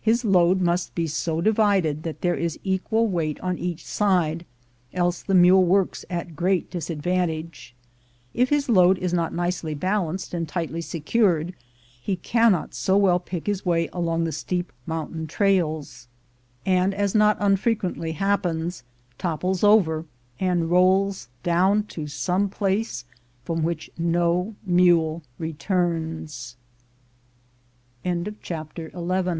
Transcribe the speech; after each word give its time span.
His 0.00 0.24
load 0.24 0.60
must 0.60 0.94
be 0.94 1.08
so 1.08 1.40
divided 1.40 2.04
that 2.04 2.20
there 2.20 2.36
is 2.36 2.54
an 2.54 2.60
equal 2.62 3.08
weight 3.08 3.40
on 3.40 3.58
each 3.58 3.84
side, 3.84 4.44
else 4.94 5.22
the 5.22 5.34
mule 5.34 5.64
works 5.64 6.04
at 6.08 6.36
great 6.36 6.70
disadvantage. 6.70 7.74
H 8.32 8.48
his 8.50 8.68
load 8.68 8.96
is 8.98 9.12
not 9.12 9.34
nicely 9.34 9.74
balanced 9.74 10.34
and 10.34 10.48
tightly 10.48 10.82
secured, 10.82 11.52
he 12.00 12.14
cannot 12.14 12.74
so 12.74 12.96
well 12.96 13.18
pick 13.18 13.48
his 13.48 13.66
way 13.66 13.88
along 13.92 14.22
the 14.22 14.30
steep 14.30 14.70
mountain 14.86 15.26
trails, 15.26 16.06
and, 16.64 16.94
as 16.94 17.12
not 17.12 17.36
unfrequently 17.40 18.12
happens, 18.12 18.84
topples 19.18 19.64
over 19.64 20.04
and 20.38 20.70
rolls 20.70 21.26
down 21.44 21.82
to 21.88 22.06
some 22.06 22.48
place 22.48 23.04